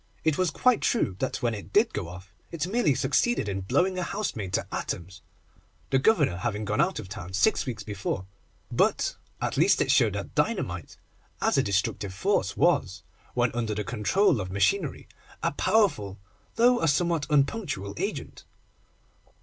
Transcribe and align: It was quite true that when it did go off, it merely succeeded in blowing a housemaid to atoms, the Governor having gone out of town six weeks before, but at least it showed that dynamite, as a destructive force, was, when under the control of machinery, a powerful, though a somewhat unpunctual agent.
It 0.23 0.35
was 0.35 0.49
quite 0.49 0.81
true 0.81 1.15
that 1.19 1.43
when 1.43 1.53
it 1.53 1.71
did 1.71 1.93
go 1.93 2.07
off, 2.07 2.33
it 2.51 2.65
merely 2.65 2.95
succeeded 2.95 3.47
in 3.47 3.61
blowing 3.61 3.99
a 3.99 4.01
housemaid 4.01 4.51
to 4.53 4.65
atoms, 4.71 5.21
the 5.91 5.99
Governor 5.99 6.37
having 6.37 6.65
gone 6.65 6.81
out 6.81 6.97
of 6.97 7.07
town 7.07 7.33
six 7.33 7.67
weeks 7.67 7.83
before, 7.83 8.25
but 8.71 9.15
at 9.39 9.57
least 9.57 9.79
it 9.79 9.91
showed 9.91 10.13
that 10.13 10.33
dynamite, 10.33 10.97
as 11.39 11.55
a 11.55 11.61
destructive 11.61 12.15
force, 12.15 12.57
was, 12.57 13.03
when 13.35 13.51
under 13.53 13.75
the 13.75 13.83
control 13.83 14.41
of 14.41 14.49
machinery, 14.51 15.07
a 15.43 15.51
powerful, 15.51 16.17
though 16.55 16.81
a 16.81 16.87
somewhat 16.87 17.27
unpunctual 17.29 17.93
agent. 17.97 18.43